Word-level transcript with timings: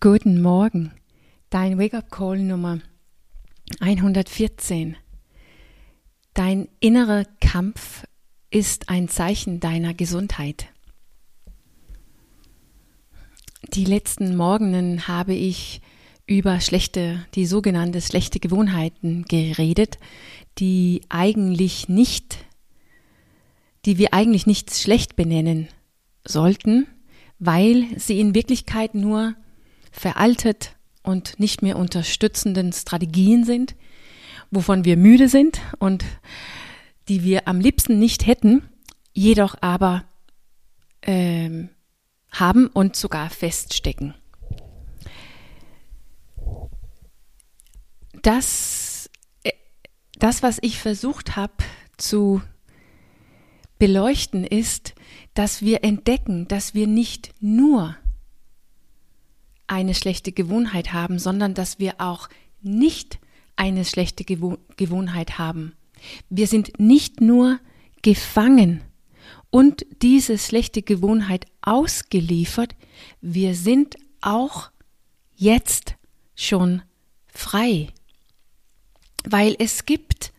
Guten 0.00 0.40
Morgen, 0.40 0.92
dein 1.50 1.76
Wake-up-Call 1.76 2.38
Nummer 2.38 2.78
114. 3.80 4.96
Dein 6.34 6.68
innerer 6.78 7.24
Kampf 7.40 8.06
ist 8.48 8.90
ein 8.90 9.08
Zeichen 9.08 9.58
deiner 9.58 9.94
Gesundheit. 9.94 10.68
Die 13.74 13.84
letzten 13.84 14.36
Morgenen 14.36 15.08
habe 15.08 15.34
ich 15.34 15.80
über 16.28 16.60
schlechte, 16.60 17.26
die 17.34 17.44
sogenannte 17.44 18.00
schlechte 18.00 18.38
Gewohnheiten 18.38 19.24
geredet, 19.24 19.98
die 20.58 21.00
eigentlich 21.08 21.88
nicht, 21.88 22.38
die 23.84 23.98
wir 23.98 24.14
eigentlich 24.14 24.46
nicht 24.46 24.72
schlecht 24.72 25.16
benennen 25.16 25.66
sollten, 26.24 26.86
weil 27.40 27.84
sie 27.98 28.20
in 28.20 28.36
Wirklichkeit 28.36 28.94
nur 28.94 29.34
veraltet 29.98 30.76
und 31.02 31.38
nicht 31.40 31.62
mehr 31.62 31.76
unterstützenden 31.76 32.72
Strategien 32.72 33.44
sind, 33.44 33.74
wovon 34.50 34.84
wir 34.84 34.96
müde 34.96 35.28
sind 35.28 35.60
und 35.78 36.04
die 37.08 37.24
wir 37.24 37.48
am 37.48 37.60
liebsten 37.60 37.98
nicht 37.98 38.26
hätten, 38.26 38.68
jedoch 39.12 39.56
aber 39.60 40.04
ähm, 41.02 41.70
haben 42.30 42.66
und 42.68 42.96
sogar 42.96 43.30
feststecken. 43.30 44.14
Das, 48.22 49.10
äh, 49.42 49.52
das 50.18 50.42
was 50.42 50.58
ich 50.60 50.78
versucht 50.78 51.36
habe 51.36 51.54
zu 51.96 52.42
beleuchten, 53.78 54.44
ist, 54.44 54.94
dass 55.34 55.62
wir 55.62 55.84
entdecken, 55.84 56.48
dass 56.48 56.74
wir 56.74 56.86
nicht 56.86 57.32
nur 57.40 57.96
eine 59.68 59.94
schlechte 59.94 60.32
Gewohnheit 60.32 60.92
haben, 60.92 61.18
sondern 61.18 61.54
dass 61.54 61.78
wir 61.78 61.94
auch 62.00 62.28
nicht 62.60 63.18
eine 63.56 63.84
schlechte 63.84 64.24
Gewohnheit 64.24 65.38
haben. 65.38 65.74
Wir 66.28 66.46
sind 66.46 66.78
nicht 66.78 67.20
nur 67.20 67.58
gefangen 68.02 68.82
und 69.50 69.86
diese 70.02 70.38
schlechte 70.38 70.82
Gewohnheit 70.82 71.46
ausgeliefert, 71.62 72.74
wir 73.20 73.54
sind 73.54 73.96
auch 74.20 74.70
jetzt 75.36 75.94
schon 76.34 76.82
frei. 77.26 77.88
Weil 79.24 79.56
es 79.58 79.86
gibt 79.86 80.32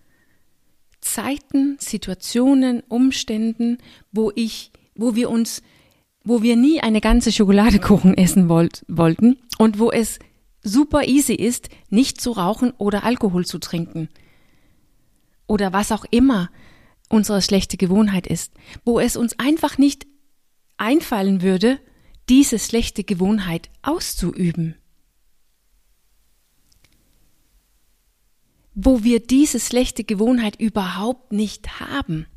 Zeiten, 1.01 1.77
Situationen, 1.79 2.81
Umständen, 2.87 3.77
wo 4.11 4.31
ich, 4.35 4.71
wo 4.95 5.15
wir 5.15 5.29
uns 5.29 5.61
wo 6.29 6.43
wir 6.43 6.55
nie 6.55 6.79
eine 6.79 7.01
ganze 7.01 7.31
Schokoladekuchen 7.31 8.15
essen 8.15 8.49
wollt, 8.49 8.85
wollten 8.87 9.39
und 9.57 9.79
wo 9.79 9.91
es 9.91 10.19
super 10.61 11.07
easy 11.07 11.33
ist, 11.33 11.69
nicht 11.89 12.21
zu 12.21 12.31
rauchen 12.31 12.71
oder 12.77 13.03
Alkohol 13.03 13.47
zu 13.47 13.57
trinken. 13.57 14.09
Oder 15.47 15.73
was 15.73 15.91
auch 15.91 16.05
immer 16.11 16.51
unsere 17.09 17.41
schlechte 17.41 17.77
Gewohnheit 17.77 18.27
ist, 18.27 18.53
wo 18.85 18.99
es 18.99 19.17
uns 19.17 19.39
einfach 19.39 19.79
nicht 19.79 20.05
einfallen 20.77 21.41
würde, 21.41 21.79
diese 22.29 22.59
schlechte 22.59 23.03
Gewohnheit 23.03 23.71
auszuüben. 23.81 24.75
Wo 28.75 29.03
wir 29.03 29.19
diese 29.19 29.59
schlechte 29.59 30.03
Gewohnheit 30.03 30.59
überhaupt 30.59 31.31
nicht 31.31 31.79
haben. 31.79 32.27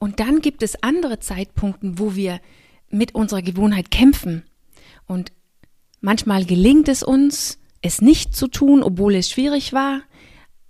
Und 0.00 0.18
dann 0.18 0.40
gibt 0.40 0.64
es 0.64 0.82
andere 0.82 1.20
Zeitpunkte, 1.20 2.00
wo 2.00 2.16
wir 2.16 2.40
mit 2.92 3.14
unserer 3.14 3.42
Gewohnheit 3.42 3.90
kämpfen. 3.90 4.44
Und 5.06 5.32
manchmal 6.00 6.44
gelingt 6.44 6.88
es 6.88 7.02
uns, 7.02 7.58
es 7.80 8.00
nicht 8.00 8.36
zu 8.36 8.48
tun, 8.48 8.82
obwohl 8.82 9.14
es 9.16 9.30
schwierig 9.30 9.72
war. 9.72 10.02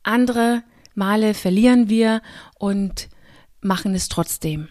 Andere 0.02 0.62
Male 0.94 1.34
verlieren 1.34 1.88
wir 1.88 2.22
und 2.58 3.08
machen 3.60 3.94
es 3.94 4.08
trotzdem. 4.08 4.68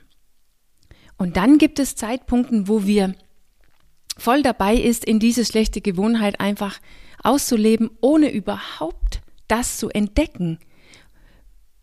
Und 1.17 1.37
dann 1.37 1.57
gibt 1.57 1.79
es 1.79 1.95
Zeitpunkte, 1.95 2.67
wo 2.67 2.85
wir 2.85 3.15
voll 4.17 4.41
dabei 4.41 4.75
ist, 4.75 5.05
in 5.05 5.19
diese 5.19 5.45
schlechte 5.45 5.81
Gewohnheit 5.81 6.39
einfach 6.39 6.79
auszuleben, 7.23 7.91
ohne 8.01 8.31
überhaupt 8.31 9.21
das 9.47 9.77
zu 9.77 9.89
entdecken. 9.89 10.59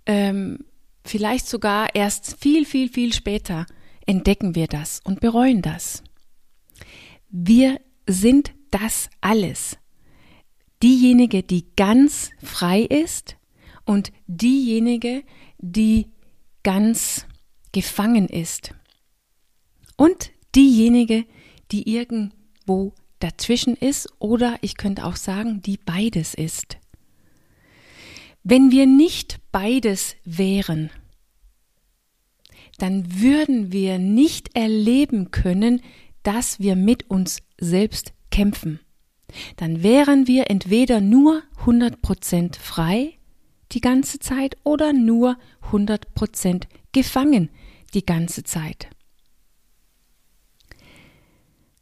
Ähm, 0.06 0.64
vielleicht 1.04 1.46
sogar 1.46 1.94
erst 1.94 2.40
viel, 2.40 2.64
viel, 2.64 2.88
viel 2.88 3.12
später 3.12 3.66
entdecken 4.08 4.54
wir 4.54 4.66
das 4.66 5.00
und 5.04 5.20
bereuen 5.20 5.62
das. 5.62 6.02
Wir 7.28 7.80
sind 8.06 8.54
das 8.70 9.10
alles. 9.20 9.76
Diejenige, 10.82 11.42
die 11.42 11.66
ganz 11.76 12.30
frei 12.42 12.82
ist 12.82 13.36
und 13.84 14.12
diejenige, 14.26 15.24
die 15.58 16.08
ganz 16.62 17.26
gefangen 17.72 18.28
ist. 18.28 18.74
Und 19.96 20.30
diejenige, 20.54 21.26
die 21.70 21.92
irgendwo 21.94 22.94
dazwischen 23.18 23.74
ist 23.74 24.08
oder 24.20 24.56
ich 24.62 24.76
könnte 24.76 25.04
auch 25.04 25.16
sagen, 25.16 25.60
die 25.60 25.76
beides 25.76 26.34
ist. 26.34 26.78
Wenn 28.42 28.70
wir 28.70 28.86
nicht 28.86 29.40
beides 29.52 30.16
wären, 30.24 30.90
dann 32.78 33.20
würden 33.20 33.72
wir 33.72 33.98
nicht 33.98 34.56
erleben 34.56 35.30
können, 35.30 35.82
dass 36.22 36.60
wir 36.60 36.76
mit 36.76 37.10
uns 37.10 37.40
selbst 37.60 38.12
kämpfen. 38.30 38.80
Dann 39.56 39.82
wären 39.82 40.26
wir 40.26 40.50
entweder 40.50 41.00
nur 41.00 41.42
100% 41.64 42.58
frei 42.58 43.18
die 43.72 43.80
ganze 43.80 44.18
Zeit 44.18 44.56
oder 44.64 44.92
nur 44.92 45.36
100% 45.70 46.64
gefangen 46.92 47.50
die 47.94 48.06
ganze 48.06 48.44
Zeit. 48.44 48.88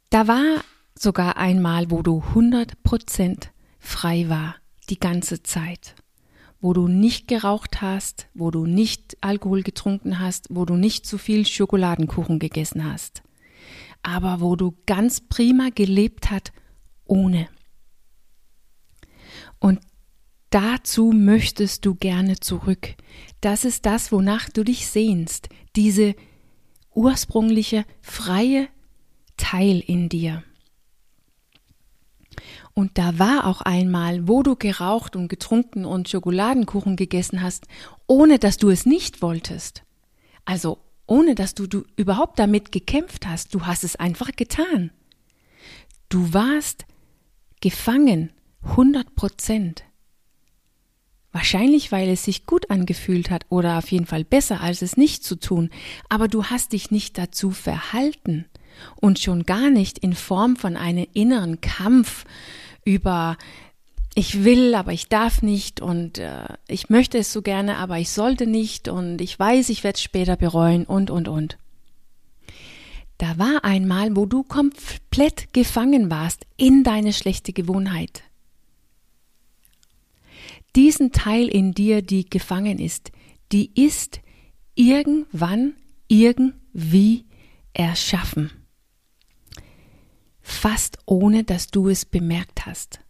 Da 0.09 0.27
war 0.27 0.63
sogar 0.97 1.37
einmal, 1.37 1.91
wo 1.91 2.01
du 2.01 2.23
100% 2.33 3.49
frei 3.79 4.29
war 4.29 4.55
die 4.89 4.99
ganze 4.99 5.43
Zeit 5.43 5.95
wo 6.59 6.73
du 6.73 6.87
nicht 6.87 7.27
geraucht 7.27 7.81
hast, 7.81 8.27
wo 8.33 8.51
du 8.51 8.65
nicht 8.65 9.17
Alkohol 9.21 9.63
getrunken 9.63 10.19
hast, 10.19 10.47
wo 10.49 10.65
du 10.65 10.75
nicht 10.75 11.05
zu 11.05 11.17
viel 11.17 11.45
Schokoladenkuchen 11.45 12.39
gegessen 12.39 12.83
hast, 12.83 13.23
aber 14.03 14.41
wo 14.41 14.55
du 14.55 14.75
ganz 14.85 15.21
prima 15.21 15.69
gelebt 15.73 16.31
hast 16.31 16.51
ohne. 17.05 17.47
Und 19.59 19.79
dazu 20.49 21.11
möchtest 21.11 21.85
du 21.85 21.95
gerne 21.95 22.39
zurück. 22.39 22.95
Das 23.41 23.65
ist 23.65 23.85
das, 23.85 24.11
wonach 24.11 24.49
du 24.49 24.63
dich 24.63 24.87
sehnst, 24.87 25.49
diese 25.75 26.15
ursprüngliche 26.93 27.85
freie 28.01 28.67
Teil 29.37 29.79
in 29.79 30.09
dir. 30.09 30.43
Und 32.77 32.99
da 32.99 33.17
war 33.17 33.47
auch 33.47 33.61
einmal, 33.61 34.27
wo 34.27 34.43
du 34.43 34.55
geraucht 34.55 35.15
und 35.15 35.29
getrunken 35.29 35.83
und 35.83 36.09
Schokoladenkuchen 36.09 36.95
gegessen 36.95 37.41
hast, 37.41 37.65
ohne 38.05 38.37
dass 38.37 38.57
du 38.57 38.69
es 38.69 38.85
nicht 38.85 39.23
wolltest. 39.23 39.81
Also 40.45 40.77
ohne 41.07 41.33
dass 41.33 41.55
du, 41.55 41.65
du 41.65 41.85
überhaupt 41.95 42.37
damit 42.37 42.71
gekämpft 42.71 43.25
hast, 43.25 43.55
du 43.55 43.65
hast 43.65 43.83
es 43.83 43.95
einfach 43.95 44.29
getan. 44.35 44.91
Du 46.07 46.35
warst 46.35 46.85
gefangen, 47.61 48.31
100 48.61 49.15
Prozent. 49.15 49.83
Wahrscheinlich, 51.31 51.91
weil 51.91 52.09
es 52.09 52.25
sich 52.25 52.45
gut 52.45 52.69
angefühlt 52.69 53.31
hat 53.31 53.47
oder 53.49 53.79
auf 53.79 53.91
jeden 53.91 54.05
Fall 54.05 54.23
besser, 54.23 54.61
als 54.61 54.83
es 54.83 54.97
nicht 54.97 55.23
zu 55.23 55.39
tun, 55.39 55.71
aber 56.09 56.27
du 56.27 56.43
hast 56.43 56.73
dich 56.73 56.91
nicht 56.91 57.17
dazu 57.17 57.49
verhalten 57.49 58.45
und 59.01 59.17
schon 59.17 59.47
gar 59.47 59.71
nicht 59.71 59.97
in 59.97 60.13
Form 60.13 60.57
von 60.57 60.77
einem 60.77 61.07
inneren 61.13 61.59
Kampf 61.59 62.25
über 62.87 63.37
ich 64.15 64.43
will, 64.43 64.73
aber 64.73 64.93
ich 64.93 65.09
darf 65.09 65.43
nicht 65.43 65.79
und 65.79 66.17
äh, 66.17 66.47
ich 66.67 66.89
möchte 66.89 67.19
es 67.19 67.31
so 67.31 67.43
gerne, 67.43 67.77
aber 67.77 67.99
ich 67.99 68.09
sollte 68.09 68.47
nicht 68.47 68.87
und 68.87 69.21
ich 69.21 69.37
weiß, 69.37 69.69
ich 69.69 69.83
werde 69.83 69.97
es 69.97 70.01
später 70.01 70.35
bereuen 70.35 70.85
und, 70.85 71.11
und, 71.11 71.27
und. 71.27 71.59
Da 73.19 73.37
war 73.37 73.63
einmal, 73.63 74.15
wo 74.15 74.25
du 74.25 74.41
komplett 74.41 75.53
gefangen 75.53 76.09
warst 76.09 76.47
in 76.55 76.83
deine 76.83 77.13
schlechte 77.13 77.53
Gewohnheit. 77.53 78.23
Diesen 80.75 81.11
Teil 81.11 81.47
in 81.47 81.73
dir, 81.73 82.01
die 82.01 82.27
gefangen 82.27 82.79
ist, 82.79 83.11
die 83.51 83.69
ist 83.79 84.21
irgendwann 84.73 85.73
irgendwie 86.07 87.25
erschaffen 87.73 88.49
fast 90.47 90.97
ohne 91.05 91.43
dass 91.43 91.67
du 91.67 91.89
es 91.89 92.05
bemerkt 92.05 92.65
hast. 92.65 93.01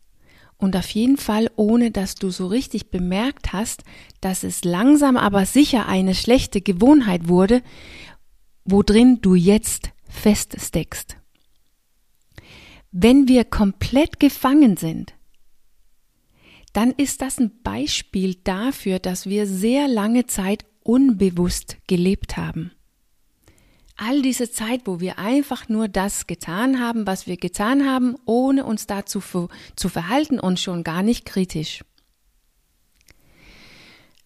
Und 0.58 0.76
auf 0.76 0.90
jeden 0.90 1.18
Fall 1.18 1.52
ohne 1.56 1.92
dass 1.92 2.16
du 2.16 2.32
so 2.32 2.48
richtig 2.48 2.90
bemerkt 2.90 3.54
hast, 3.54 3.84
dass 4.22 4.44
es 4.44 4.64
langsam 4.64 5.18
aber 5.18 5.46
sicher 5.46 5.88
eine 5.88 6.16
schlechte 6.16 6.62
Gewohnheit 6.62 7.28
wurde, 7.28 7.62
wo 8.66 8.82
drin 8.82 9.20
du 9.22 9.36
jetzt 9.36 9.92
feststeckst. 10.10 11.18
Wenn 12.92 13.28
wir 13.28 13.46
komplett 13.46 14.20
gefangen 14.20 14.76
sind, 14.76 15.14
dann 16.74 16.92
ist 16.92 17.22
das 17.22 17.40
ein 17.40 17.62
Beispiel 17.62 18.36
dafür, 18.44 18.98
dass 18.98 19.28
wir 19.28 19.46
sehr 19.46 19.88
lange 19.88 20.26
Zeit 20.26 20.66
unbewusst 20.82 21.78
gelebt 21.86 22.36
haben. 22.36 22.72
All 23.98 24.22
diese 24.22 24.52
Zeit, 24.52 24.82
wo 24.86 25.00
wir 25.00 25.18
einfach 25.18 25.70
nur 25.70 25.88
das 25.88 26.28
getan 26.28 26.80
haben, 26.80 27.08
was 27.08 27.26
wir 27.26 27.36
getan 27.36 27.90
haben, 27.90 28.16
ohne 28.26 28.64
uns 28.64 28.86
dazu 28.86 29.22
zu 29.76 29.90
verhalten 29.90 30.40
und 30.40 30.60
schon 30.60 30.84
gar 30.84 31.02
nicht 31.02 31.26
kritisch. 31.26 31.84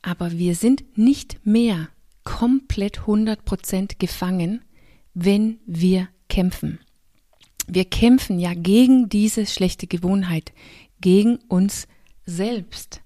Aber 0.01 0.31
wir 0.31 0.55
sind 0.55 0.97
nicht 0.97 1.45
mehr 1.45 1.87
komplett 2.23 2.99
100% 2.99 3.97
gefangen, 3.97 4.61
wenn 5.13 5.59
wir 5.65 6.09
kämpfen. 6.27 6.79
Wir 7.67 7.85
kämpfen 7.85 8.39
ja 8.39 8.53
gegen 8.53 9.07
diese 9.07 9.45
schlechte 9.45 9.87
Gewohnheit, 9.87 10.51
gegen 10.99 11.37
uns 11.47 11.87
selbst, 12.25 13.01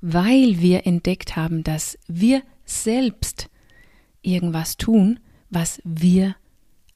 weil 0.00 0.60
wir 0.60 0.86
entdeckt 0.86 1.36
haben, 1.36 1.64
dass 1.64 1.98
wir 2.06 2.42
selbst 2.64 3.48
irgendwas 4.22 4.76
tun, 4.76 5.20
was 5.50 5.80
wir 5.84 6.36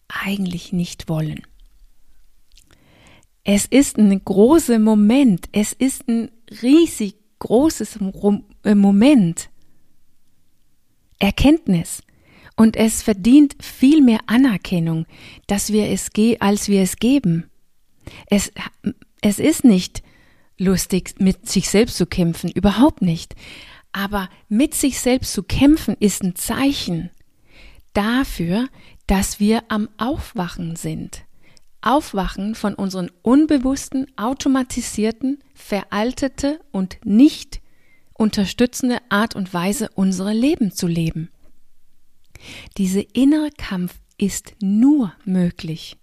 eigentlich 0.09 0.73
nicht 0.73 1.09
wollen. 1.09 1.43
Es 3.45 3.67
ist 3.67 3.97
ein 3.97 4.25
großer 4.25 4.79
Moment, 4.79 5.49
es 5.53 5.73
ist 5.73 6.09
ein 6.09 6.31
riesig 6.63 7.15
großes 7.39 7.99
äh, 8.65 8.75
Moment. 8.75 9.51
Erkenntnis. 11.19 12.03
Und 12.57 12.77
es 12.77 13.03
verdient 13.03 13.57
viel 13.63 14.03
mehr 14.03 14.19
Anerkennung, 14.27 15.07
dass 15.47 15.73
wir 15.73 15.89
es 15.89 16.11
als 16.41 16.69
wir 16.69 16.83
es 16.83 16.97
geben. 16.97 17.49
Es, 18.27 18.53
es 19.21 19.39
ist 19.39 19.65
nicht 19.65 20.03
lustig, 20.59 21.15
mit 21.21 21.49
sich 21.49 21.69
selbst 21.69 21.97
zu 21.97 22.07
kämpfen, 22.07 22.51
überhaupt 22.51 23.01
nicht. 23.01 23.37
Aber 23.93 24.29
mit 24.49 24.75
sich 24.75 24.99
selbst 24.99 25.33
zu 25.33 25.45
kämpfen 25.45 25.97
ist 26.01 26.23
ein 26.23 26.35
Zeichen 26.35 27.11
dafür, 27.99 28.69
dass 29.07 29.41
wir 29.41 29.65
am 29.69 29.89
Aufwachen 29.99 30.77
sind. 30.77 31.25
Aufwachen 31.81 32.55
von 32.55 32.75
unseren 32.75 33.11
unbewussten, 33.23 34.07
automatisierten, 34.17 35.39
veraltete 35.55 36.61
und 36.71 36.99
nicht 37.05 37.61
unterstützende 38.15 38.99
Art 39.09 39.35
und 39.37 39.53
Weise, 39.53 39.89
unsere 39.95 40.33
Leben 40.33 40.73
zu 40.73 40.87
leben. 40.87 41.31
Diese 42.77 43.01
innere 43.01 43.51
Kampf 43.51 44.01
ist 44.17 44.55
nur 44.61 45.13
möglich, 45.25 45.97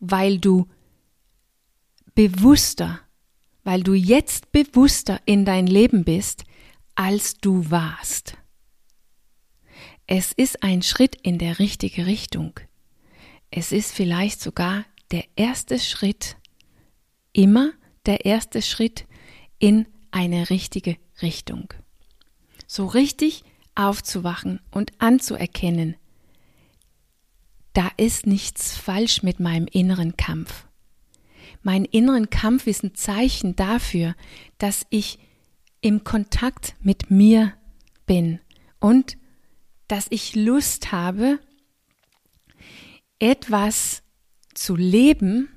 weil 0.00 0.38
du 0.38 0.66
bewusster 2.14 3.00
weil 3.64 3.82
du 3.82 3.94
jetzt 3.94 4.52
bewusster 4.52 5.20
in 5.24 5.44
dein 5.44 5.66
Leben 5.66 6.04
bist, 6.04 6.44
als 6.94 7.38
du 7.38 7.70
warst. 7.70 8.36
Es 10.06 10.32
ist 10.32 10.62
ein 10.62 10.82
Schritt 10.82 11.16
in 11.22 11.38
der 11.38 11.58
richtige 11.58 12.06
Richtung. 12.06 12.60
Es 13.50 13.72
ist 13.72 13.92
vielleicht 13.92 14.40
sogar 14.40 14.84
der 15.10 15.24
erste 15.36 15.78
Schritt, 15.78 16.36
immer 17.32 17.72
der 18.04 18.26
erste 18.26 18.60
Schritt 18.60 19.06
in 19.58 19.86
eine 20.10 20.50
richtige 20.50 20.96
Richtung. 21.22 21.72
So 22.66 22.86
richtig 22.86 23.44
aufzuwachen 23.74 24.60
und 24.70 24.92
anzuerkennen, 24.98 25.96
da 27.72 27.90
ist 27.96 28.26
nichts 28.26 28.76
falsch 28.76 29.22
mit 29.22 29.40
meinem 29.40 29.66
inneren 29.66 30.16
Kampf. 30.16 30.66
Mein 31.62 31.84
inneren 31.84 32.30
Kampf 32.30 32.66
ist 32.66 32.84
ein 32.84 32.94
Zeichen 32.94 33.56
dafür, 33.56 34.14
dass 34.58 34.86
ich 34.90 35.18
im 35.80 36.04
Kontakt 36.04 36.76
mit 36.80 37.10
mir 37.10 37.54
bin 38.06 38.38
und 38.80 39.16
dass 39.94 40.08
ich 40.10 40.34
Lust 40.34 40.90
habe, 40.90 41.38
etwas 43.20 44.02
zu 44.52 44.74
leben, 44.74 45.48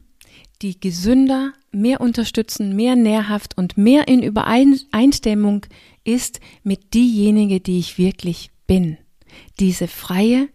die 0.62 0.80
gesünder, 0.80 1.54
mehr 1.72 2.02
unterstützen, 2.02 2.76
mehr 2.76 2.96
nährhaft 2.96 3.58
und 3.58 3.78
mehr 3.78 4.08
in 4.08 4.22
Übereinstimmung 4.22 5.66
ist 6.04 6.40
mit 6.62 6.94
diejenige, 6.94 7.62
die 7.62 7.80
ich 7.80 7.98
wirklich 7.98 8.52
bin. 8.68 9.00
Diese 9.60 9.88
freie 9.88 10.50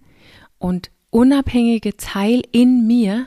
und 0.58 0.92
unabhängige 1.10 1.96
Teil 1.96 2.44
in 2.52 2.86
mir 2.86 3.26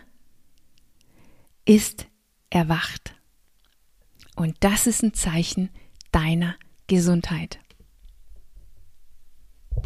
ist 1.65 2.07
erwacht. 2.49 3.13
Und 4.37 4.55
das 4.61 4.87
ist 4.87 5.03
ein 5.03 5.13
Zeichen 5.13 5.69
deiner 6.13 6.55
Gesundheit. 6.87 7.59